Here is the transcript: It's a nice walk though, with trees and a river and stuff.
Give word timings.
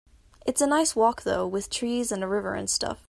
It's 0.47 0.61
a 0.61 0.65
nice 0.67 0.95
walk 0.95 1.21
though, 1.21 1.45
with 1.45 1.69
trees 1.69 2.11
and 2.11 2.23
a 2.23 2.27
river 2.27 2.55
and 2.55 2.67
stuff. 2.67 2.97